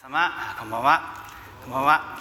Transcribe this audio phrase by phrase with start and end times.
[0.00, 1.02] 様こんばんは。
[1.64, 2.18] こんばんは、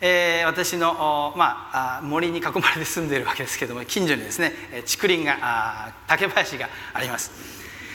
[0.00, 4.52] えー、私の、まあ、森に囲まれて住んでいるわけですけども近所にですね
[4.86, 7.32] 竹林が竹林があります。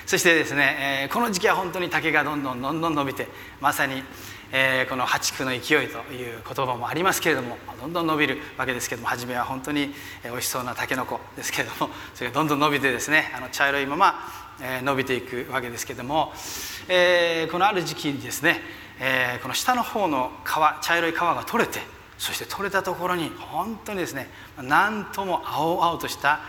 [0.05, 3.27] そしてですね、この時期は本当に竹がどんどんどんどん伸びて
[3.61, 4.03] まさに、
[4.51, 9.93] えー、この破竹の勢いという言葉もありますけれどもどんどん伸びるわけですけども初めは本当に
[10.23, 14.15] 美味しそうなたけのこですけれどもそれがどんどん伸びてですねあの茶色いまま、
[14.61, 16.33] えー、伸びていくわけですけれども、
[16.87, 18.61] えー、このある時期にですね
[18.99, 21.79] えー、この下の方の皮茶色い皮が取れて
[22.17, 24.29] そして取れたところに本当にですね
[24.61, 26.39] なんとも青々とした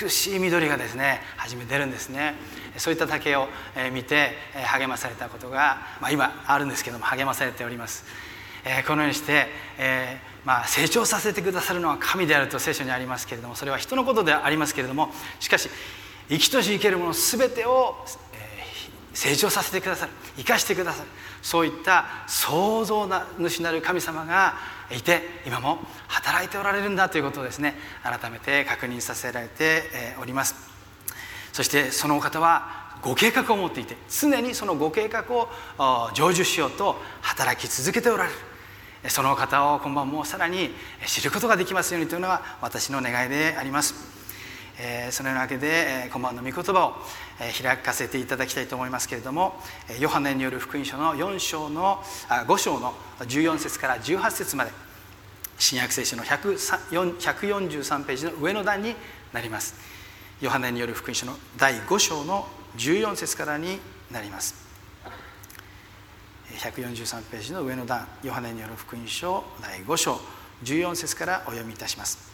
[0.00, 2.34] 美しい緑がですね初め出るんですね。
[2.76, 3.46] そういった竹を
[3.92, 4.32] 見て
[4.66, 8.04] 励まされたことが、まあ、今あるんですけども励まされております、
[8.64, 9.46] えー、このようにして、
[9.78, 15.68] えー、まあ、成長させてくださるのは神であると聖書にありますけれどもそれは人のことではありますけれどもしかし
[16.28, 17.96] 生きとし生けるもの全てを
[19.14, 20.12] 成長させてくださる。
[20.36, 21.08] 生かしてくださる。
[21.40, 24.54] そういった創造主なる神様が
[24.90, 29.82] いて今も働いておられるんだということをですね改めて確認させられて
[30.20, 30.54] おります。
[31.52, 35.48] そしてそのお方はご計画を持っていて常にそのご計画を
[36.14, 38.36] 成就しようと働き続けておられる。
[39.10, 40.74] そのお方を今晩もさらに
[41.06, 43.94] 知ることができますようにというのが私の願いであります、
[45.10, 46.94] そのようなわけで、今晩の御言葉を、
[47.38, 49.54] 開かせていただきたいと思いますけれども
[49.98, 54.70] ヨハネによる福音書の4章のあ5章の14節から18節まで
[55.58, 58.94] 新約聖書の143ページの上の段に
[59.32, 59.74] なります。
[60.40, 63.78] ヨハネによる福音書の第5章の14節からに
[64.10, 64.54] なります。
[66.58, 70.20] 143ページの上の段ヨハネによる福音書第5章
[70.64, 72.32] 14節からお読みいたします。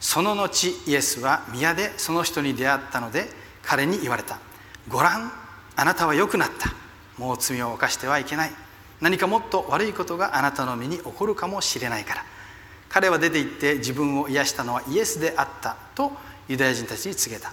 [0.00, 3.28] その後イエスは宮でその人に出会ったので
[3.62, 4.38] 彼に言われた
[4.88, 5.32] 「ご覧
[5.76, 6.72] あなたは良くなった。
[7.16, 8.52] もう罪を犯してはいけない。
[9.00, 12.24] 何かもっと悪いことがあなたの身に起こるかもしれないから」
[12.90, 15.76] 彼は出て行って自分を癒したのはイエスであった。
[15.94, 16.12] と
[16.48, 17.52] ユダヤ人たちに告げた。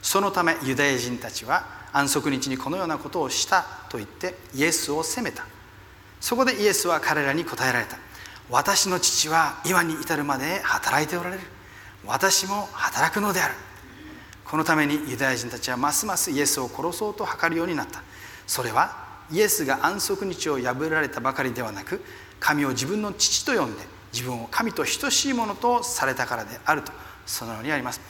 [0.00, 3.62] そのためユダヤ人たちは安息日にこのようなことをした。
[3.90, 5.44] と言ってイエスを責めた。
[6.20, 7.98] そこでイエスは彼らに答えられた。
[8.48, 11.42] 私の父は今に至るまで働いておられる。
[12.06, 13.54] 私も働くのである。
[14.50, 18.02] このためにユダヤ人たちはますますイエスを殺そうと図るようになった。
[18.48, 22.02] それはイエスが安息日を破られたばかりではなく
[22.40, 26.90] 神を自分の父と呼んで自分を神と等しいものとされたからであると。
[27.26, 28.00] そのようにあります。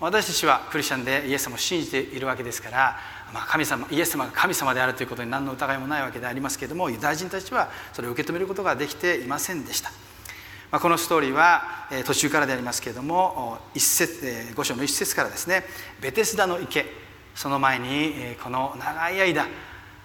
[0.00, 2.96] 私たちはクリスチャンでイエス様を信じているわけですから、
[3.32, 9.92] まあ、神様イエス様が神様であるということに何の疑いもないわけでありますけれどもユダヤ人たちはそれを受け止めることができていませんでした。
[10.74, 15.62] まあ、このストーリーは、え途中からでありますけれども一節、え5章の一節からですね
[16.00, 16.84] ベテスダの池
[17.36, 17.86] その前に、
[18.16, 19.46] えこの長い間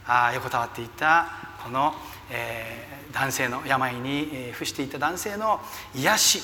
[0.05, 1.25] あ横たわっていた
[1.63, 1.95] この、
[2.29, 5.59] え、男性の病に、え伏していた男性の
[5.95, 6.41] 癒し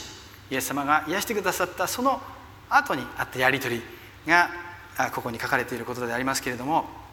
[0.50, 2.20] イエス様が癒してくださったその
[2.68, 3.84] 後にあったやり取り
[4.26, 4.50] が
[5.14, 7.05] ここに書かれていることでありますけれども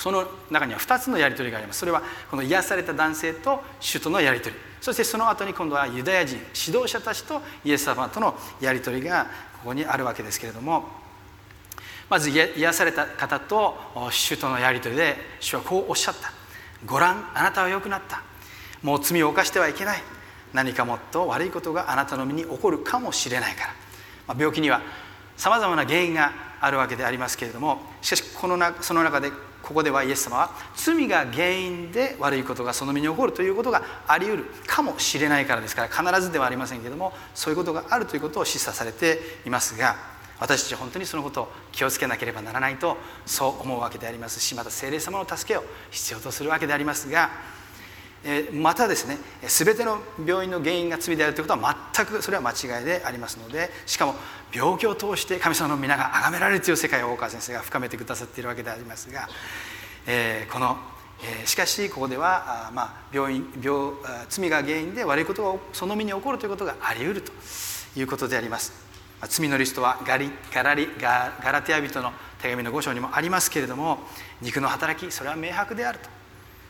[0.00, 1.80] その中には2つのやり取りがあります。
[1.80, 4.60] それはこの癒された男性と主とのやり取り。
[4.80, 9.26] そしてその後に今度はユダヤ人指導者たちとイエス様とのやり取りが
[9.60, 11.04] ここにあるわけですけれども。
[12.10, 13.76] まず癒された方と
[14.10, 16.32] 主とのやり取りで主はこうおっしゃった
[16.84, 18.22] 「ご覧あなたは良くなった。
[18.82, 20.02] もう罪を犯してはいけない。
[20.52, 23.74] 何かもっと悪いことがあなたの身に起こるかもしれないから」
[24.28, 24.82] まあ、病気には
[25.36, 27.80] さまざまな原因があるわけでありますけれども。
[28.02, 29.32] しかしこのなその中で
[29.64, 39.96] ここではイエス様は罪が原因で悪いことがその身に起こるということがあり得るかもしれないからですから必ずではありませんけどもそういうことがあるということを示唆されていますが
[40.38, 47.30] 私たちは本当にそのことを気をつけなければならないとそう思うわけでありますしまた精霊様の助けを必要とするわけでありますが
[48.52, 54.14] またですね全ての病院の原因が罪であるということは全くそれは間違いでありますのでしかも
[54.52, 59.28] 病気を通して神様の皆が崇められるという世界を大川先生が深めてくださっているわけでありますが、
[60.06, 60.76] え、この、
[61.42, 63.92] え、しかしここではあ、まあ、病院病
[64.28, 67.32] 罪が原因で悪いことがその身に起こるということがあり得ると
[67.96, 68.84] いうことであります。
[69.28, 74.00] 罪のリストはガリガラリガガラテヤ人の手紙の5章にもありますけれども
[74.42, 76.13] 肉の働きそれは明白であると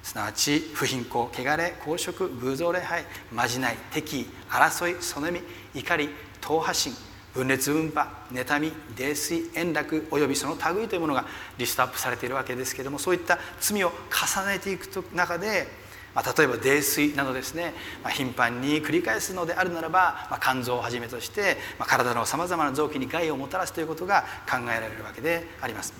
[0.04, 5.40] すなわち不貧困汚れ公職偶像礼拝まじない敵意争いそねみ
[5.74, 6.10] 怒り
[6.42, 6.92] 党派心
[7.32, 11.24] 分裂分派妬み泥酔円楽およびその類というものが
[11.56, 15.66] リストアップされているわけですけれどもそういった罪を重ねていく中で、
[16.14, 17.72] まあ、例えば泥酔などですね、
[18.02, 25.94] まあ、頻繁に繰り返すのであるならば、まあ、肝臓をはじめとして、まあ、体のさまざまな臓器に害をもたらすということが考えられるわけであります。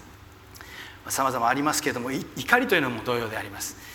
[1.09, 3.94] さまざまありますけれども怒りというのも同様であります。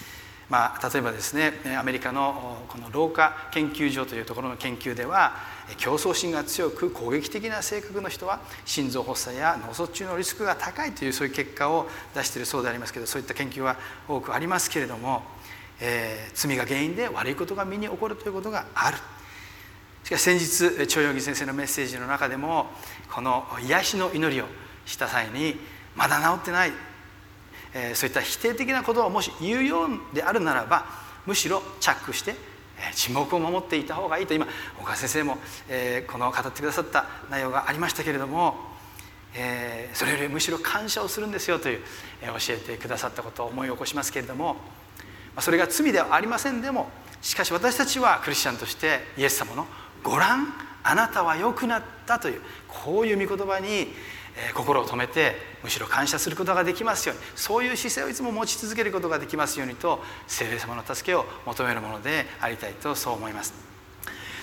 [0.50, 5.34] まあ、例えばですねアメリカのこの老化研究所というところの研究では
[5.78, 15.22] 競争心が強く攻撃的な性格の人は心臓発作や脳卒中のリスクが高いというそういう結果を出しているそうでありますけどそういった研究は多くありますけれども、
[15.80, 18.98] えー、罪が原因で悪いことが身に起こるということがある。
[20.04, 22.68] しかし先日長陽義先生のメッセージの中でも
[23.12, 24.46] この癒しの祈りを
[24.86, 25.60] した際に
[25.96, 26.72] まだ治ってない
[27.74, 30.86] えー、そういった否定的なことをもし言うようであるならば
[31.26, 32.36] むしろチャックして、
[32.78, 34.34] えー、沈黙を守っていた方がいいと。
[34.34, 34.48] 今
[34.82, 35.38] 岡先生も、
[35.68, 38.56] えー、この語ってくださった内容がありましたけれども、
[39.36, 41.82] えー、それよりむしろ感謝をするんですよという、
[42.22, 44.60] えー、教えてくださったことを思い起こしますけれども、ま
[45.38, 46.90] あ、それが罪ではありませんでも
[47.22, 49.68] しかし私たちはクリスチャンとしてイエス様の
[50.04, 53.94] 「ご覧あなたは良くなった」というこういう御言葉に
[54.54, 63.54] 心を止めてむしろ感謝することができますようにそういう姿勢をいつも持ち続けることができますようにと聖霊様の助けを求めるものでありたいとそう思います。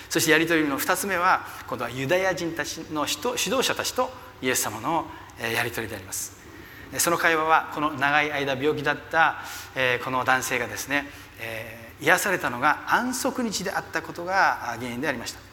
[0.09, 4.09] そしてやり取りの2つ目は今度はユダヤ人たちの指導者たちと
[4.41, 5.05] イエス様の
[5.39, 6.37] やり取りであります。
[6.97, 9.43] その会話はこの長い間病気だった
[10.05, 11.09] この男性がですね
[11.99, 15.46] 癒されたのが安息日であったことが原因でありました。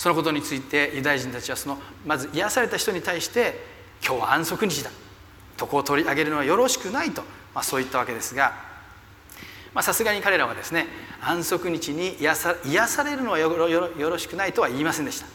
[0.00, 1.76] そのことについてユダヤ人たちはその
[2.06, 3.60] まず癒された人に対して
[4.02, 4.90] 今日は安息日だ。
[5.60, 7.20] 床を取り上げるのはよろしくないと、
[7.54, 8.54] まあ、そう言ったわけですが
[9.82, 10.86] さすがに彼らはですね
[11.20, 15.26] 安息日に癒さ癒されるのはよろしくないとは言いませんでした。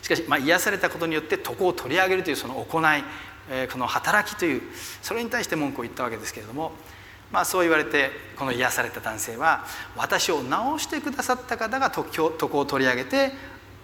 [0.00, 3.04] しかし、まあ、癒されたことによって床を取り上げるというその行い、
[3.50, 4.62] えー、この働きという
[5.02, 6.72] それに対して文句を言ったわけですけれども
[7.32, 9.64] まあ、そう言われてこの癒された男性は
[9.96, 10.48] 私を治
[10.78, 13.32] してくださった方が床を取り上げて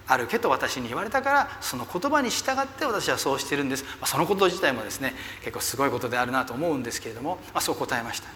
[0.07, 8.29] 歩けと私に言われたからその言葉に従って私はそうしてるんです、まあ、そのこと自体もですね結構すごいことであるなと思うんですけれども、まあ、そう答えました。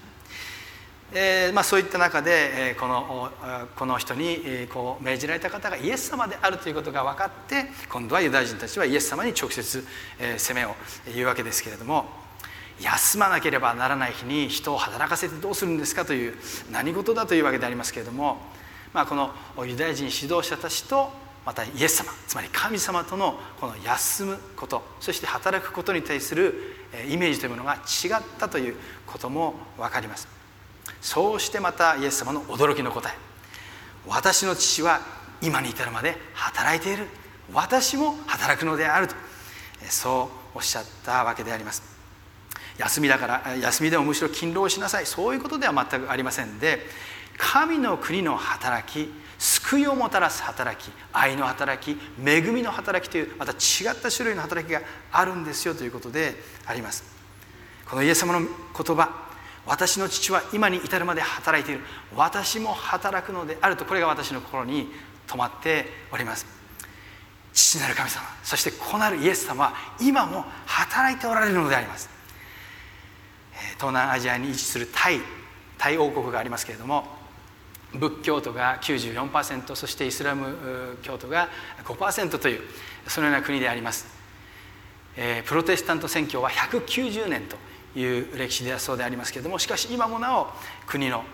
[1.12, 3.30] えーまあ、そういった中で、えー、この
[3.76, 9.86] この人に、えー、こう命じられた方がイエス様であるということが分かって今度はユダヤ人たちはイエス様に直接、
[10.18, 10.74] えー、責めを
[11.14, 12.06] 言うわけですけれども
[12.80, 16.34] 休まなければならない日に人を働かせてどうするんですかという
[16.72, 18.38] 何事だというわけでありますけれども、
[18.92, 19.30] まあ、この
[19.64, 21.10] ユダヤ人指導者たちと
[21.46, 26.74] またイエス様つまり神様とのこの休むことそして働くことに対する
[27.08, 28.76] イメージというものが違ったという
[29.06, 30.28] ことも分かります。
[31.00, 33.12] そうしてまたイエス様の驚きの答え。
[34.06, 35.00] 私の父は
[35.40, 37.06] 今に至るまで働いている。
[37.52, 39.14] 私も働くのであると。
[39.88, 41.82] そうおっしゃったわけであります。
[42.78, 45.06] 休みだから休みでもむしろ勤労しなさい。
[45.06, 46.80] そういうことでは全くありませんで
[47.38, 53.58] 神の国の働き救いをもたらす働き愛の働き恵みの働きというまた違っ
[54.00, 54.80] た種類の働きが
[55.12, 56.34] あるんですよということで
[56.66, 57.04] あります。
[57.88, 59.26] このイエス様の言葉
[59.66, 61.80] 私の父は今に至るまで働いている。
[62.14, 64.88] 私も働くのであるとこれが私の心に
[65.26, 66.46] 止まっております。
[67.52, 72.08] 父なる神様そして子なるイエス様は今も働いておられるのであります。
[73.74, 75.20] 東南アジアに位置するタイ
[75.78, 77.25] タイ王国がありますけれども
[77.94, 81.48] 仏教徒が94%そしてイスラム教徒が
[81.84, 82.60] 5%という
[83.06, 84.06] そのような国であります、
[85.16, 87.56] えー、プロテスタント宣教は190年と
[87.98, 90.48] いう歴史ではそうでありますけれどもしかし今もなお
[90.86, 91.24] 国の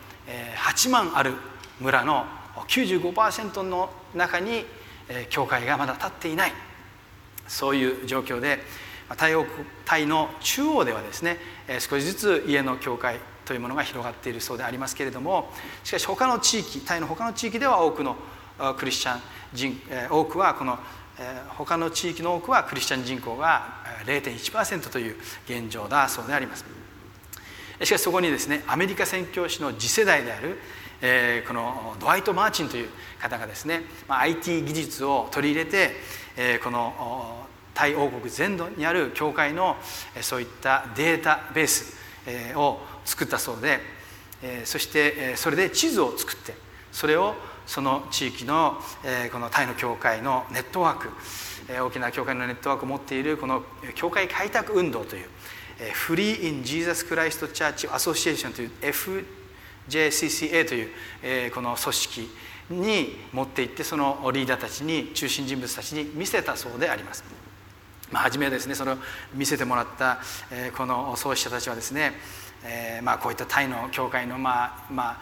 [0.57, 1.35] 8万ある
[1.81, 2.27] 村の
[2.69, 4.65] 95%の中に
[5.31, 6.53] 教会がまだ立っていない。
[7.49, 8.61] そういう状況で
[9.17, 9.35] タイ
[9.85, 11.39] タイの中央ではですね
[11.81, 13.19] 少しずつ家の教会
[13.53, 15.51] というものが広がっているそうでありますけれども
[15.85, 18.17] しかし他の地域タイの他の地域では多くの
[18.79, 19.21] クリスチャン
[19.53, 19.79] 人
[20.11, 20.79] 多くはこの
[21.59, 26.65] 他の地域の多くはクリスチャン人口が0.1%という現状だそうであります。
[27.83, 30.59] しかしそこにですねアメリカ宣教師の次世代である
[31.03, 32.89] えこのドワイト・マーチンという
[33.21, 35.91] 方がですね、ま IT 技術を取り入れて、
[36.37, 39.77] えこのタイ王国全土にある教会の
[40.23, 41.97] そういったデータベース
[42.55, 43.81] を作ったそうで
[44.65, 46.55] そしてそれで地図を作って
[46.91, 47.35] それを
[47.67, 48.77] その地域の
[49.33, 51.09] このタイの教会のネットワーク
[51.69, 53.63] 大きな教会のネットワークを持っているこの
[53.95, 55.27] 教会開拓運動という
[55.93, 58.71] Free in Jesus Christ Church Association という
[59.89, 62.31] FJCCA というこの組織
[62.71, 67.25] に持っていってそのリーダーたちに中心人物たちに見せたそうであります。
[68.11, 68.97] まあ、初めはですねそれを
[69.35, 70.21] 見せてもらった、
[70.77, 72.13] この創始者たちはですね
[72.65, 75.21] えーまあ、こういったタイの教会の、まあまあ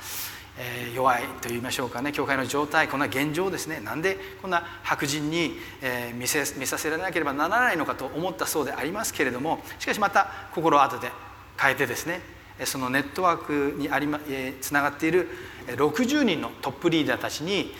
[0.59, 2.13] えー、弱いといいましょうかね。
[2.13, 11.11] 教会の状態こんな現状ですねなんでこんな白人に、えー、見せ見させられなければならないのかと思ったそうでありますけれどもしかしまた心を後で
[11.59, 12.21] 変えてですね
[12.65, 14.21] そのネットワークにあり、ま、
[14.61, 15.29] つながっている
[15.69, 17.73] 60人のトップリーダーたちに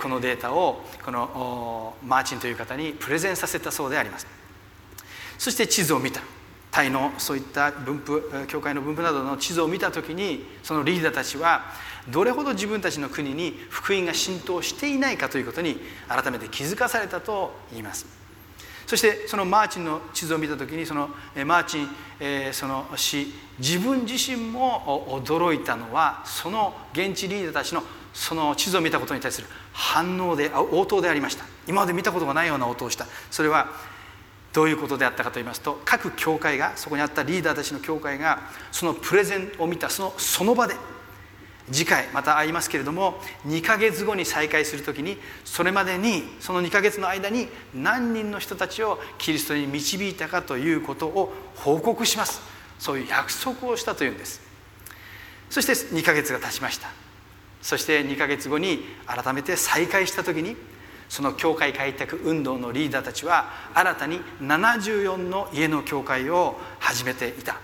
[0.00, 4.26] このデータをこのマーチンという方にプレゼンさせたそうであります。
[5.36, 6.22] そして地図を見た。
[6.74, 11.66] タイのそういった分布教会の分布などの地図を見た時にそのリーダーたちは
[12.10, 15.78] どれほど自分たちの国に福音が浸透していないかということに
[16.08, 18.06] 改めて気づかされたと言います。
[18.88, 21.10] そしてそのマーチンの地図を見た時にその
[21.46, 21.88] マーチン、
[22.18, 31.44] えー、その死自分自身も驚いたのはその現地リーダーたちのその地図を見たことに対する反応で応答でありました。
[31.68, 33.06] 今まで見たことがないような応答をした。
[33.30, 33.93] それは
[34.54, 38.38] どういうことであったかと言いますと各教会がそこにあったリーダーたちの教会が
[38.72, 40.74] そのプレゼンを見たそのその場で
[41.72, 52.40] 次回また会いますけれども2ヶ月後に再会する時にそれまでにその2ヶ月の間に何人の人たちをキリストに導いたかということを報告します。
[52.78, 54.42] そういう約束をしたというんです。
[55.48, 56.88] そして2ヶ月が経ちました。
[57.62, 60.56] そして2ヶ月後に改めて再会した時に
[61.08, 67.56] その教会開拓運動のリーダーたちは新たに74の家の教会を始めていた。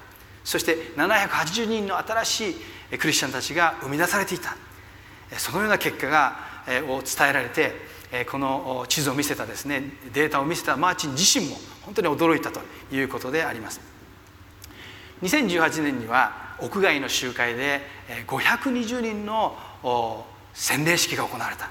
[0.45, 2.51] そして780人の新し
[2.93, 4.57] いクリスチャンたちが生み出されていた。
[5.37, 6.51] そのような結果が
[6.89, 7.73] を伝えられて
[8.31, 9.83] この地図を見せたですね
[10.13, 12.61] データを見せたマーチン自身も本当に驚いたと
[12.93, 13.81] いうことであります。
[15.23, 17.81] 2018年には屋外の集会で
[18.27, 19.57] 520人の
[20.53, 21.71] 洗礼式が行われた。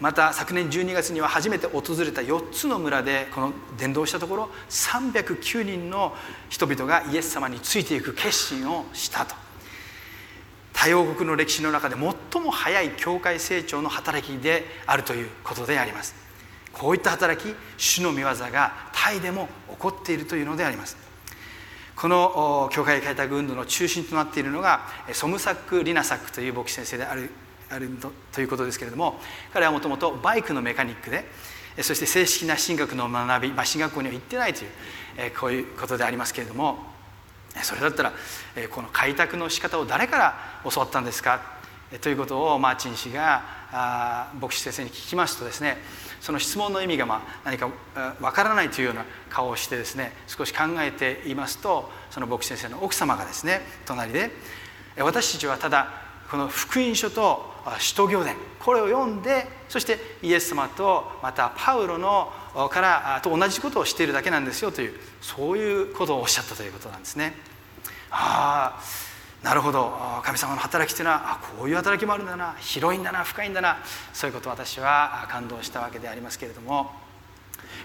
[0.00, 6.14] また昨年12月には初めて訪れた4つの村でこの伝道したところ309人の
[6.50, 9.34] 人々がイエス様についていく決心をしたと。
[10.74, 16.14] 多様国の歴史の中で最も早い教会成長の働きであるということであります。
[16.74, 20.98] こういった働き主の御業がタイでも起こっているというのであります。
[21.96, 27.30] この教会開拓運動の中心となっているのがソムサック・リナサックという牧師先生である
[27.70, 27.90] ある
[28.32, 29.20] ということですけれども
[29.52, 31.24] 彼はもともとバイクのメカニックで
[31.82, 34.70] そして正式な進学の学び、まあ、進学校には行ってないという
[35.18, 36.78] えこういうことでありますけれども
[37.62, 38.12] それだったら
[38.54, 40.38] えこの開拓の仕方を誰から
[40.70, 41.40] 教わったんですか？
[42.00, 45.78] ということをマーチン氏があ牧師先生に聞きますとですね
[46.20, 47.70] その質問の意味がまあ何か
[48.20, 54.30] わからないというような顔をしてですね少し考えていますとその牧師先生の奥様がですね隣で
[54.98, 58.36] 私たちはただこの福音書と使徒行伝。
[58.60, 62.32] これを読んでそしてイエス様とまたパウロの
[62.70, 67.34] からと同じことをしているだけなんですよというそういうことをおっしゃったということなんですね。
[68.10, 69.92] ああなるほど。
[70.24, 72.54] 神様の働きというのはこういう働きもあるんだな。
[72.58, 73.22] 広いんだな。
[73.22, 73.78] 深いんだな。
[74.12, 77.06] そういうことを私は感動したわけでありますけれども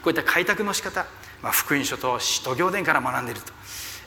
[0.03, 1.05] こういった開拓の仕方、
[1.41, 3.53] まあ、福音書と使徒行伝から学んでいると、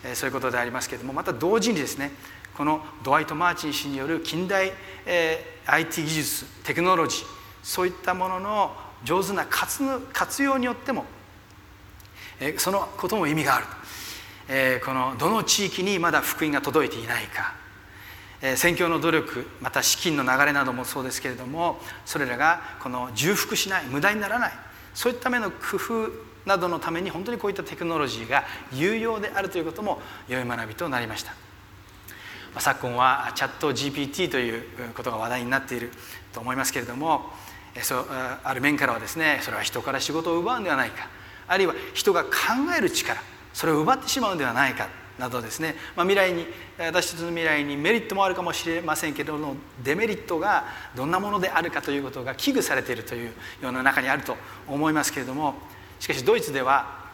[0.04, 2.12] えそういうことでありますけれどもまた同時にですね
[2.56, 4.72] このドワイト・マーチン氏による近代、
[5.06, 7.26] えー、IT 技術テクノロジー
[7.62, 8.72] そういったものの
[9.04, 11.04] 上手な活用によっても、
[12.40, 13.66] えー、そのことも意味がある、
[14.48, 17.54] えー、このどの地域にまだ福音が届いていないか、
[18.40, 24.52] えー、宣教の努力また資金の流れなどもそうですけれどもそれらがこの重複しない無駄にならない
[24.94, 26.10] そういったための工夫
[26.46, 31.43] などのために本当にこういったテクノロジーが有用であるということも良い学びとなりました。
[32.58, 34.62] 昨今はチャット GPT という
[34.94, 35.90] ことが話題になっている
[36.32, 37.30] と思いますけれども
[37.82, 38.06] そう
[38.44, 41.08] ある面からはですねそれは人から仕事を奪うんではないか
[41.48, 42.30] あるいは人が考
[42.76, 43.20] える力
[43.52, 46.46] それを奪ってしまうんではないかなどですね、まあ、未来に
[46.78, 50.64] 私たちの未来にメリットもあるかもしれませんけれどもデメリットが
[50.96, 53.32] どんなものであるかということが危惧されているという
[53.62, 55.54] ような中にあると思いますけれども
[56.00, 57.04] しかしドイツでは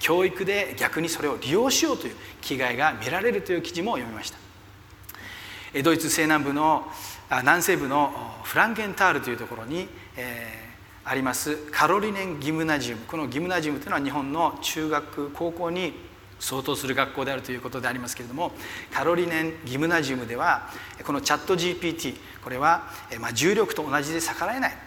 [0.00, 4.45] 教育で逆にそれを利用しようという気概が見られるという記事も読みました。
[5.82, 6.86] ドイツ西南部の
[7.30, 8.12] 南西部の
[8.44, 13.02] フランケンタールというところに、えー、ありますカロリネンギムナジウム。
[13.06, 15.92] このギムナジウムというのは日本の中学高校に
[16.38, 18.52] 相当する学校であるということでありますけれども
[18.92, 20.68] カロリネンギムナジウムでは
[21.04, 22.84] このチャット GPT これは、
[23.20, 24.86] まあ、重力と同じで逆らえない。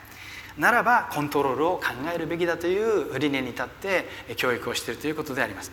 [0.58, 1.84] ならばコントロールを考
[2.14, 4.06] えるべきだという理念に立って
[4.36, 5.72] 教育をしているということであります、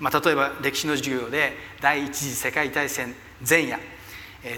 [0.00, 3.14] まあ、例えば歴史の授業で第一次世界大戦
[3.48, 3.78] 前夜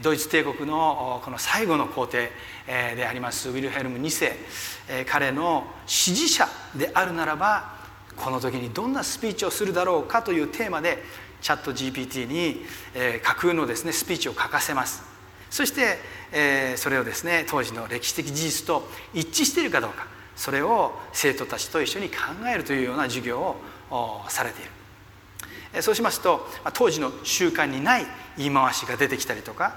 [0.02, 2.30] ドイツ帝国のこの最後の皇帝
[2.66, 5.04] でありますウィルヘルム2世。
[5.06, 7.78] 彼の支持者であるならば
[8.16, 11.02] この時にどんなスピーチをするだろうかというテーマで
[11.40, 12.66] チャット GPT に
[13.22, 15.02] 架空のですねスピーチを書かせます。
[15.50, 20.06] そしてそれをですね当時の歴史的事実と一致しているかどうか
[20.36, 22.16] それを生徒たちと一緒に考
[22.52, 23.56] えるというような授業
[23.90, 24.70] をされている。
[25.80, 28.06] そうしますと当時の習慣にない
[28.36, 29.76] 言い回しが出てきたりとか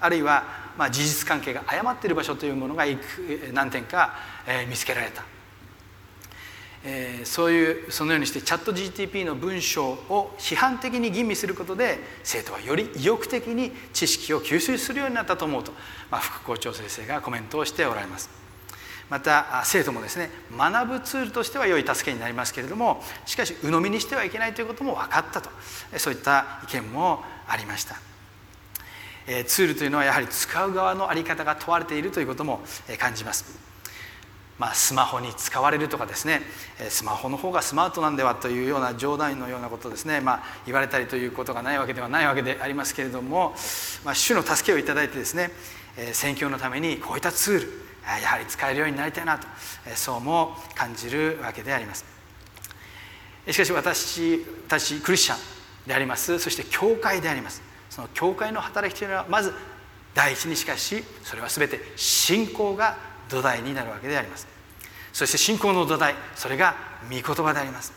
[0.00, 0.44] あるいは
[0.76, 2.84] ま事実関係が誤っている場所というものが
[3.52, 4.14] 何点か
[4.46, 5.24] え見つけられた。
[6.84, 15.72] えー、そういうそのようにしてチャット GTP の文章を批判的に吟味することで生徒はより意欲的に知識を吸収するようになったと思うと、
[16.10, 18.41] まあ、副校長先生がコメントをしておられます。
[19.10, 25.50] また生徒もですね学ぶツールとしては良い助けになりますけれどもしかし鵜呑みにしてはいけないということも分かったと
[25.98, 27.96] そういった意見もありました。
[29.46, 32.60] ツールというのはやはり使う側の在り方が問われているということも
[32.98, 33.72] 感じます。
[34.58, 36.40] まあ、スマホに使われるとかですね
[36.88, 43.54] スマホの方がスマートなんではというような冗談のようなことですね、まあ、言われたりということがないわけではないわけでありますけれども、
[44.04, 45.50] まあ、主の助けをいただいてですね
[46.12, 49.46] 宣教のためにこういったツールやはり使えるようになりたいなと
[49.94, 52.04] そうも感じるわけであります。
[53.50, 55.38] しかし私たちクリスチャン
[55.86, 56.38] であります。
[56.38, 57.62] そして教会であります。
[57.90, 59.52] その教会の働きというのはまず
[60.14, 62.96] 第一にしかしそれは全て信仰が
[63.28, 64.46] 土台になるわけであります。
[65.12, 67.92] そして信仰の土台それが御言葉であります。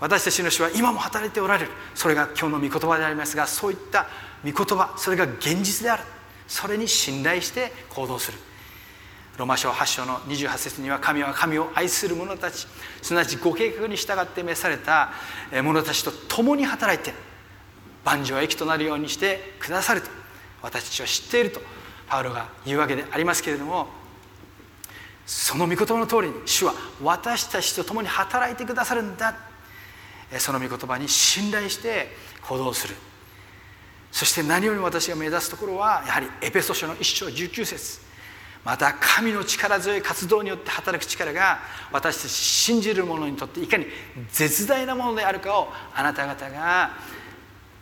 [0.00, 1.70] 私たちの主は今も働いておられる。
[1.94, 4.08] それが今日の御言葉でありますがそういった
[4.44, 6.02] 御言葉それが現実である。
[6.46, 8.38] それに信頼して行動する。
[9.36, 12.66] ローマ書8章の28節には神は神を愛する者たち
[13.02, 15.10] すなわちご計画に従って召された
[15.62, 17.12] 者たちと共に働いて
[18.04, 20.08] 万丈益となるようにしてくださると
[20.62, 21.60] 私たちは知っていると
[22.06, 23.88] パウロが言うわけでありますけれども
[25.26, 29.34] その御言葉の通りに主は私たちと共に働いてくださるんだ
[30.38, 32.08] その御言葉に信頼して
[32.42, 32.94] 行動する。
[34.10, 38.00] そして何よりも私が目指すところはやはりエペソ書の1章19節。
[38.64, 41.58] また神の力強い活動によって働く力が
[41.92, 43.86] 私たち信じる者にとっていかに
[44.32, 46.92] 絶大なものであるかをあなた方が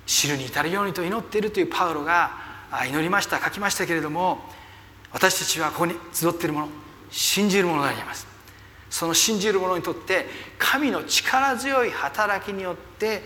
[0.07, 2.33] 知るに至るようにと祈っているというパウロが
[2.89, 4.39] 祈りました書きましたけれども
[5.12, 6.69] 私たちはここに集っているもの
[7.11, 8.27] 信じるものであります。
[8.88, 10.27] その信じる者にとって
[10.59, 13.23] 神の力強い働きによって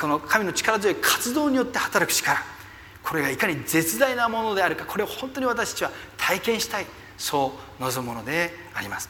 [0.00, 2.38] この神の力強い活動によって働く力。
[3.08, 9.08] これがいかに絶大なものであるかこれを本当に私たちは体験したいそう望むものであります。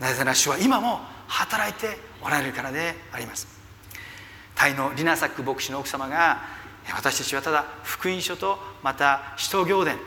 [0.00, 3.46] なぜなら主は今も働いておられるからであります。
[4.56, 6.42] タイのリナサック牧師の奥様が
[6.92, 9.98] 私たちはただ福音書とまた使徒行伝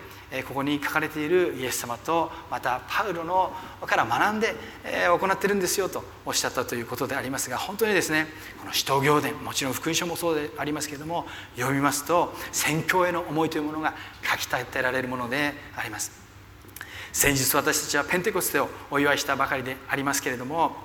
[0.47, 3.51] ここに書かれているイエス様とまたパウロの
[3.85, 4.55] から学んで
[5.07, 8.27] 行ってるんですよとおっしゃったということでありますが本当にですね
[8.59, 16.11] この使徒行伝もちろん福音書もそうでありますけれども読みますと宣教への思いというものが書き立てられるものであります。
[17.13, 20.77] 先日私たちはペンテコステをお祝いしたばかりでありますけれども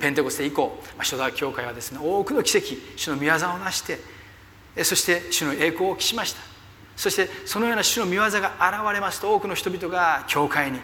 [0.00, 4.00] ペンテコステ以降初代教会はですね多くの奇跡主の御業を成して
[4.82, 6.51] そして主の栄光を期しました。
[6.96, 10.78] そしてそのような主の御業が現れますと多くの人々が教会に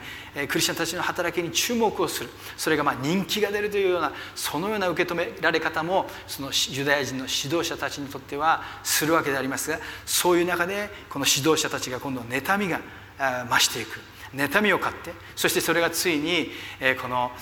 [0.49, 2.31] クリスチャンたちの働きに注目をする。
[2.57, 12.81] それがま人気が出るというようなそのような受け止められ方もそのユダヤ人の指導者たちにとってはするわけでありますがそういう中でこの指導者たちが今度妬みが
[13.49, 14.01] 増していく。
[14.35, 16.51] 妬みを買ってそしてそれがついに
[17.01, 17.33] この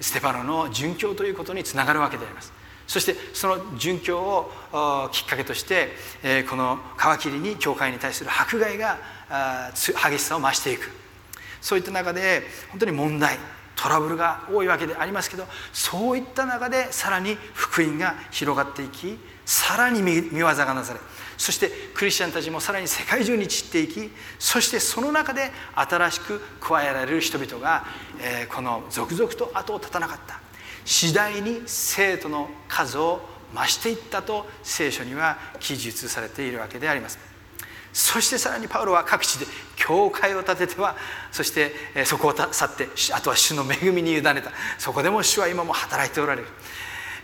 [0.00, 2.55] ステパノの殉教ということにつながるわけであります。
[2.86, 5.90] そしてその殉教をきっかけとして
[6.48, 6.78] この
[7.18, 8.98] 皮切りに教会に対する迫害が
[10.08, 10.90] 激しさを増していく。
[11.60, 13.38] そういった中で本当に問題
[13.74, 21.00] トラブルが多いわけでありますけどそういった中でさらに福音が広がっていきさらに見業がなされ
[21.36, 27.84] そしてクリスチャンたちもさらに世界中に散っていきそしてその中で新しく加えられる人々が
[28.54, 30.45] この続々と後を絶たなかった。
[30.86, 33.20] 次第に生徒の数を
[33.52, 37.18] 増していったと聖書には記述されているわけであります。
[37.92, 40.96] そしてさらにパウロは各地で教会を建てては
[41.32, 41.72] そして
[42.04, 44.42] そこを去ってあとは主の恵みに委ねた。
[44.78, 46.48] そこでも主は今も働いておられる、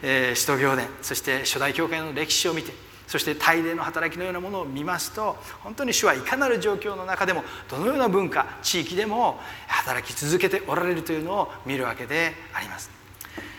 [0.03, 2.72] えー、使徒行伝そして初代教会の歴史を見て
[3.07, 13.01] そして大礼の働きのようなものを見ますと本当に主はいかなる状況の中でもどのような文化地域でも働き続けておられるというのを見るわけであります。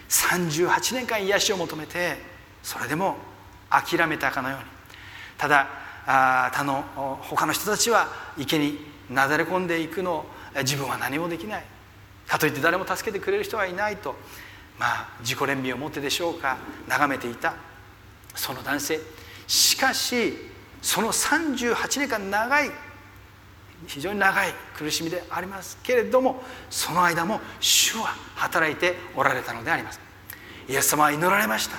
[0.10, 2.18] 38年間癒しを求めて
[2.62, 3.18] それでも
[3.70, 4.66] 諦めたかのように。
[5.38, 5.68] ただ
[6.06, 6.84] あ他の
[7.22, 8.78] 他の人たちは池に
[9.10, 10.26] なだれ込んでいくの
[10.60, 11.66] 自分は何もできない。
[12.28, 14.16] かといって誰も助けてくれる人はいないと。
[14.80, 16.58] まあ自己憐憫を持ってでしょうか。
[16.88, 17.56] 眺めていた。
[18.36, 19.00] その男性。
[19.48, 20.34] しかし
[20.82, 22.72] その38年間長い
[23.88, 30.00] 非常に長い苦しみでありますけれどもその間も主は働いておられたのであります。
[30.68, 31.78] イエス様は祈られました。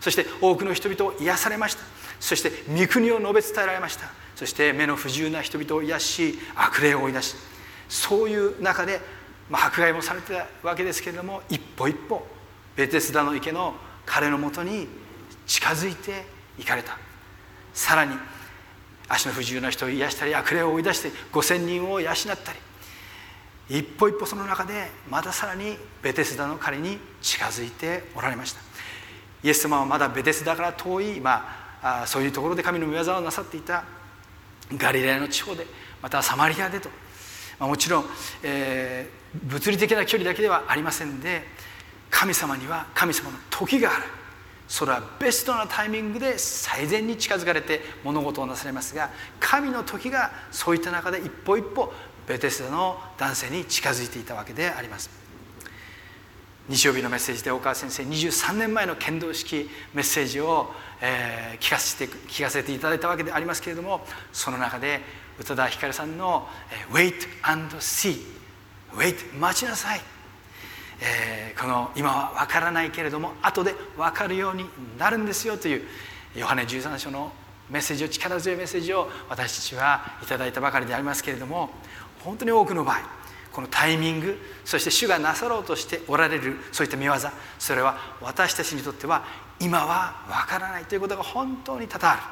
[0.00, 1.82] そして多くの人々を癒されました。
[2.20, 4.10] そして御国を述べ伝えられました。
[4.36, 7.36] そして目の不自由な人々を癒し悪霊を追い出し。
[7.88, 9.00] そういう中で、
[9.48, 12.26] まあ、迫害もされてたわけですけれども一歩一歩
[12.76, 14.88] ベテスダの池の彼のもとに
[15.46, 16.24] 近づいて
[16.58, 16.98] いかれた。
[17.72, 18.16] さらに
[19.08, 22.58] 足の不自由な人を癒したり悪霊を追い出して5,000人を養ったり。
[23.68, 28.60] 一歩一歩その中でまたさらにベテスダの彼に近づいておられました。
[29.42, 31.46] イエス様はまだベテスダから遠い、ま
[31.82, 33.84] あ、そういうところで神の御業をなさっていた
[34.76, 35.66] ガリラヤの地方で
[36.00, 36.88] またサマリアでと、
[37.58, 38.04] まあ、もちろん、
[38.42, 41.42] えー、物理的な距離だけではありませんで
[42.10, 44.04] 神様には神様の時がある。
[44.68, 51.92] それはベストなタイミングで最善に近づかれて物事をなされますが神の時がそういった中で一歩一歩
[52.26, 55.24] ベテスダの男性に近づいていたわけであります。
[56.66, 60.70] 日曜日のメッセージで大川先生23年前の剣道式メッセージを、
[61.02, 65.02] えー、聞かせて聞かせていただいたわけでありますけれどもその中で
[65.38, 66.48] 宇多田ヒカルさんの
[66.90, 68.18] 「Wait and See」
[68.96, 70.00] 「Wait 待ちなさい」
[71.00, 74.66] えー、この今は分からないけれども後で分かるように
[74.98, 75.82] なるんですよという
[76.36, 77.32] ヨハネ13章の
[77.70, 81.70] メッセージを力強いメッセージを私たちはいただいたばかりでありますけれども
[82.20, 87.12] 本当に多くの場合このタイミングそして主がなさろうとしておられるそういった見業
[87.58, 89.24] それは私たちにとっては
[89.60, 92.22] 今は分からないということが本当に多々ある。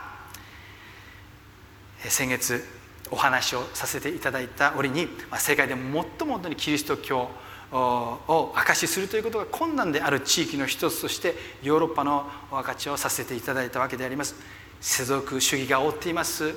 [2.10, 2.64] 先月
[3.10, 7.28] お話をさせていただいた折にま世界で最も本当にキリスト教
[7.72, 14.34] を証しするということが困難である地域の一つとしてヨーロッパのお証しをさせていただいたわけであります。
[14.80, 16.54] 世俗主義が覆っています。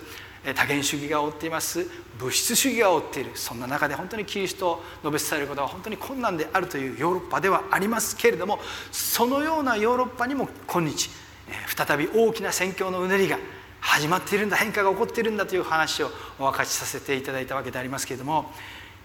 [0.53, 1.87] 多元主義が覆っています。
[2.19, 3.31] 物質主義が覆っている。
[3.33, 8.59] そんな中で本当にキリストを述べ伝えることは本当に困難であるというヨーロッパではありますけれども
[8.91, 11.09] そのようなヨーロッパにも今日
[11.75, 13.37] 再び大きな宣教のうねりが
[13.79, 18.51] 始まっているんだ変化が起こっているんだという話をお分かちさせていただいたわけでありますけれども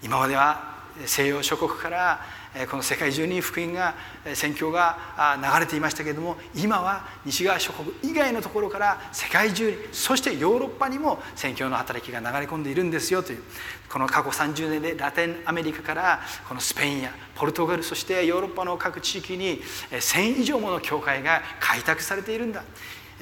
[0.03, 2.21] 今までは西洋諸国から
[2.69, 3.95] この世界中に福音が
[4.33, 13.43] 宣教が流れていましたけれども今は西側諸国以外のところから世界中にそしてヨーロッパにも宣教の働きが流れ込んでいるんですよという
[13.89, 22.63] この過去30年でラテンアメリカからこのスペインやポルトガルそしてヨーロッパの各地域に1,000以上もの教会が開拓されているんだ。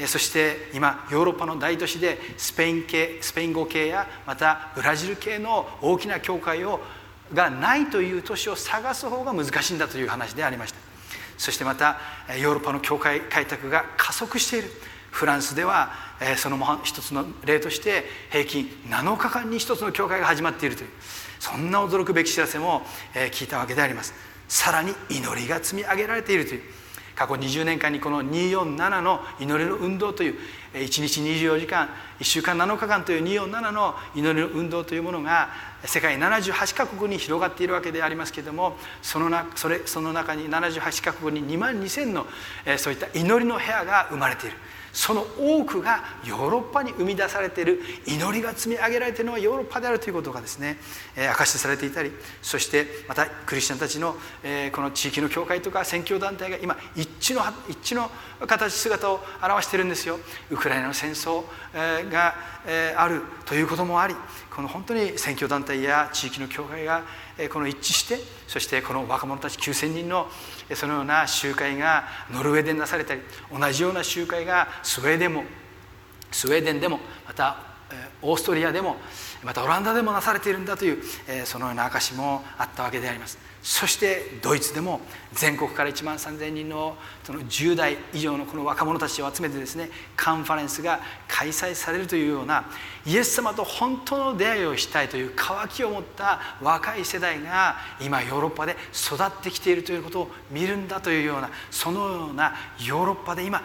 [0.08, 6.80] そして今ヨーロッパの大都市でスペイン系スペイン語系やまたブラジル系の大きな教会を
[7.34, 10.80] がないという都市を探す方が難しいんだという話でありました。
[11.38, 11.98] そしてまた
[12.42, 14.72] ヨーロッパの教会開拓が加速している。
[15.12, 15.92] フランスでは
[16.38, 20.90] その一つの例として平均7日間に一つの教会が始まっているという。
[21.40, 24.14] そんな驚くべき知らせも聞いたわけであります。
[24.48, 26.62] さらに祈りが積み上げられているという。
[27.20, 30.36] 過去20年間にこの247の祈りの運動という
[30.74, 31.90] 1日24時間
[32.22, 35.50] 1週間7日間という247の祈りの運動というものが
[35.84, 42.26] 世界78カ国に広がっているわけでありますけれどもそのなそれその中に78カ国に2万2000の
[42.78, 44.56] そういった祈りの部屋が生まれている。
[44.94, 50.78] その多くがヨーロッパに生み出されている祈りが積み上げられているのはヨーロッパであるということがですね、
[51.16, 58.10] えー、証しされていたりそしてまたクリスチャンたちの、えー、この地域の教会とか宣教団体が今一致の一致の
[58.48, 60.18] 形姿を表しているんですよ。
[60.50, 61.44] ウクライナの戦争
[62.10, 62.36] が
[62.96, 64.16] あるということもあり
[64.50, 67.04] この本当に宣教団体や地域の教会が
[67.52, 70.28] この一致してそしてこの若者たち9,000人の
[70.76, 75.44] そのような集会がノルウェーでなされたり同じような集会がスウェーデンも
[76.32, 77.58] スウェーデンでもまた
[78.22, 78.98] オーストリアでも
[79.44, 81.04] またオランダでもなされているんだという
[81.46, 83.38] そのような証もあったわけであります。
[83.62, 85.02] そしてドイツでも
[85.34, 92.66] 全国から1万3,000人のその10代以上のこの若者たちを集めてですねカンファレンスが開催されるというような
[93.06, 103.62] イエス様と本当の出会いをしたいという渇きを持った若い世代が今ヨーロッパで育ってきているということを見るんだというようなそのようなヨーロッパで今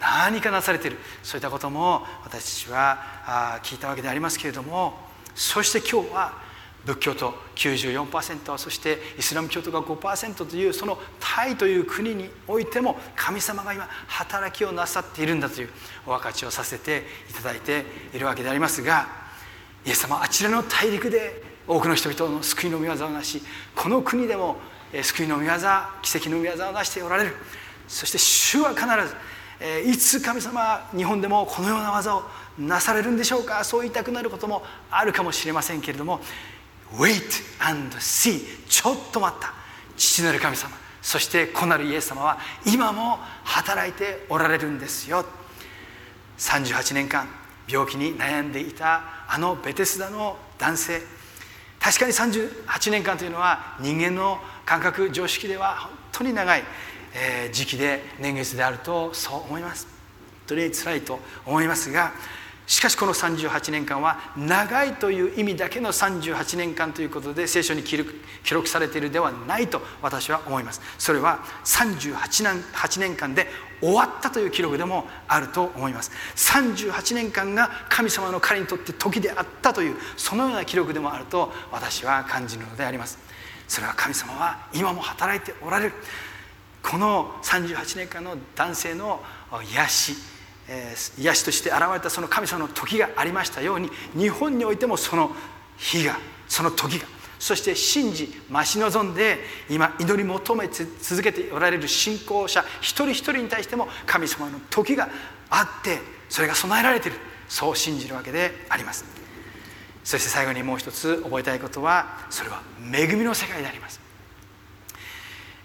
[0.00, 0.98] 何かなされている。
[1.22, 4.94] そういったことも私たちは聞いたわけでありますけれども
[5.34, 6.46] そして今日は
[6.84, 15.68] 仏教徒94%そしてイスラム教徒が5%というそのタイという国においても神様が今働きをなさっているんだという
[16.06, 19.08] お分かちをさせていただいているわけでありますが
[19.84, 23.42] イエス様あちらの大陸で多くの人々の救いの御業をなし
[23.74, 24.56] この国でも
[25.02, 25.50] 救いの御業
[26.02, 27.34] 奇跡の御業をなしておられる。
[27.88, 29.14] そして主は必ず
[29.86, 32.22] いつ神様日本でもこのような技を
[32.58, 33.64] なされるんでしょうか？
[33.64, 36.20] そう言いたくなることもあるかもしれませんけれども
[36.92, 37.22] Wait
[37.60, 39.54] and see ちょっと待った。
[39.96, 40.76] 父なる神様。
[41.02, 45.24] そして子なるイエス様は今も働いておられるんですよ。
[46.38, 47.28] 38年間
[47.68, 51.02] 病気に悩んでいたあのベテスダの男性。
[51.78, 56.64] 確かに38年間というのは人間の感覚常識では本当に長い、
[57.52, 59.86] 時期で年月であるとそう思います。
[59.86, 59.94] 本
[60.48, 62.12] 当につらいと思いますが
[62.66, 70.80] しかしこの38年間は長いという意味だけの38年間ということで聖書に記録されているではないと私は思います。
[70.98, 73.46] それは38年 ,8 年間で
[73.80, 76.10] 終わったという記録でもあると思います。
[76.34, 83.18] 38年間が神様の彼にとって時であったというそのような記録でもあると私は感じるのであります。
[83.68, 85.92] それは神様は今も働いておられる。
[86.88, 89.20] この38年間の男性の
[89.74, 90.14] 癒し、
[91.18, 95.32] 癒しとして現れたその神様の時がありましたように日本においてもその
[95.76, 96.18] 日が
[96.48, 97.06] その時が。
[97.38, 105.10] そして信じ待ち望んで今祈り求め続けておられる信仰者一人一人に対しても神様の時が
[105.50, 105.98] あって
[106.30, 107.18] それが備えられている。
[107.48, 109.04] そう信じるわけであります。
[110.02, 114.05] そして最後にもう一つ覚えたいことはそれは恵みの世界であります。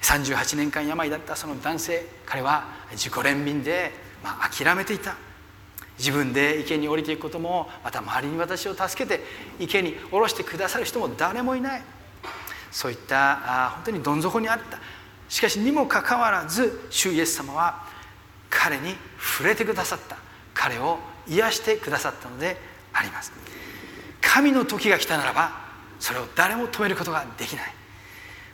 [0.02, 3.92] 38年間病だったその男性彼は自己憐憫で
[4.24, 5.16] まあ、諦めていた。
[5.98, 9.24] 自分で池に降りていくこともまた周りに私を助けて
[9.60, 11.84] 池に下ろしてくださる人も誰もいない。
[12.72, 14.80] そういったあ本当にどん底にあった。
[15.30, 17.84] しかしにもかかわらず主イエス様は
[18.50, 20.18] 彼に触れてくださった。
[20.54, 22.58] 彼を癒してくださったので
[22.94, 23.32] あります。
[24.22, 25.52] 神の時が来たならば
[26.00, 27.81] それを誰も止めることができない。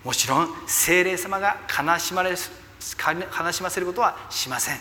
[0.07, 4.77] もちろん精霊様が悲しまれ悲しませることはしません。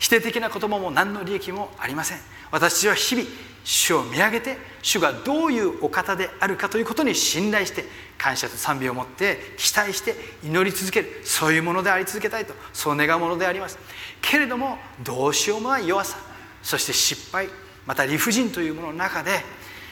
[0.00, 2.18] 否定的な言葉も何の利益もありません。
[2.50, 3.28] 私は日々
[3.62, 7.84] 主を見上げて主がどういうお方であるかということに信頼して
[8.18, 11.20] 感謝と賛美を持って期待して祈り続ける。
[11.22, 12.52] そういうものであり続けたいと。
[12.72, 13.78] そう願うものであります。
[14.20, 16.18] けれどもどうしようもない弱さ。
[16.60, 17.48] そして失敗。
[17.86, 19.44] また理不尽というものの中で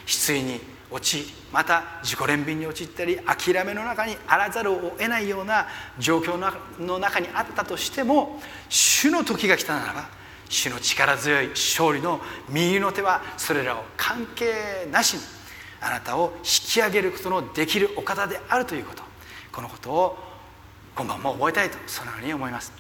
[0.05, 5.67] 失意に陥りまた自己憐憫に陥ったり諦めの中にあらざるを得ないような
[5.99, 6.37] 状況
[6.81, 10.09] の中にあったとしても主の時が来たならば
[10.49, 15.21] 主の力強い勝利の右の手はそれらを関係なしに
[15.81, 19.03] あなたを引き上げることのできるお方であるということ。
[19.53, 20.17] このことを
[20.97, 22.73] 今晩も覚えたいとそのように思います。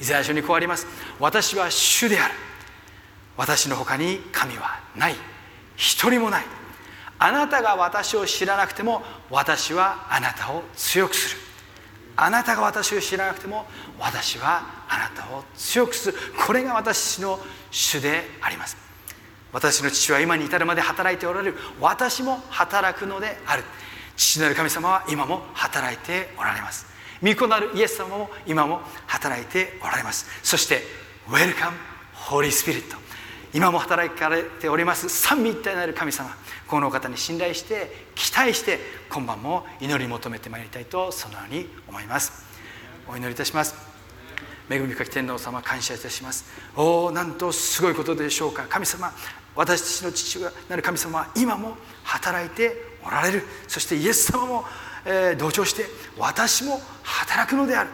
[0.00, 0.86] イザヤ書にこうあります。
[1.18, 2.34] 私は主である。
[3.36, 5.14] 私の他に神はない。
[5.76, 6.44] 一人もない。
[7.22, 11.40] あなたが私を知らなくても私はあなたを強くする。
[12.16, 13.66] あなたが私を知らなくても
[13.98, 16.18] 私はあなたを強くする。
[16.46, 17.38] これが私の
[17.70, 18.76] 主であります。
[19.52, 21.58] 私の父は今に至るまで働いておられる。
[21.78, 23.64] 私も働くのである。
[24.16, 26.86] 父なる神様は今も働いておられます。
[27.22, 30.26] 御子なるイエス様も今も働いておられます。
[30.42, 30.82] そして
[31.28, 31.76] ウェルカム
[32.14, 32.96] ホーリースピリット
[33.52, 35.10] 今も働かれております。
[35.10, 36.34] 三位一体なる神様。
[36.70, 38.78] この方に信頼して期待して
[39.10, 42.44] 今晩も祈り求めてまいりたいとそのように思います。
[43.08, 43.74] お祈りいたします。
[44.70, 46.44] 恵み深き天皇様感謝いたします。
[46.76, 48.66] おおなんとすごいことでしょうか。
[48.68, 49.12] 神様
[49.56, 53.42] 私たちの父なる神様は今も働いておられる。
[53.66, 54.64] そしてイエス様も、
[55.04, 57.90] えー、同調して私も働くのである。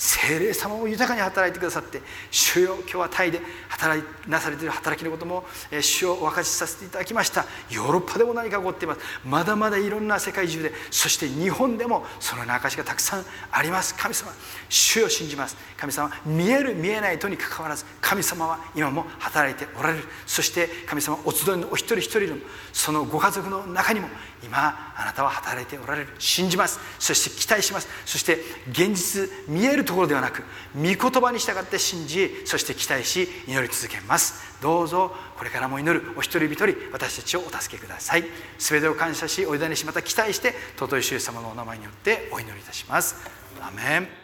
[0.00, 5.44] 精霊様を豊かに働いてくださって主よ今日はタイで働いなされている働きのことも
[5.82, 7.44] 主をお分かちさせていただきました。
[7.70, 9.00] ヨーロッパでも何か起こっています。
[9.26, 13.94] まだまだいろんな世界中でそして日本でもそのような証がたくさんあります。
[13.94, 14.32] 神様
[14.70, 15.56] 主を信じます。
[15.76, 20.04] 神様見える見えないとにかかわらず神様は今も働いておられる。
[20.26, 22.36] そして神様お集いのお一人一人の
[22.72, 24.08] そのご家族の中にも
[24.42, 26.08] 今あなたは働いておられる。
[26.18, 26.80] 信じます。
[26.98, 27.88] そして期待します。
[28.06, 28.38] そして
[28.70, 30.42] 現実見えるところではなく
[30.74, 34.58] 御言葉に従って信じそして期待し祈り続けます。
[34.62, 36.12] どうぞこれからも祈る。
[36.16, 38.24] お一人一人私たちをお助けください。
[38.58, 43.16] 全てを感謝しお委ねしまた期待して尊い主様のお名前によってお祈りいたします。
[43.60, 44.20] アメン。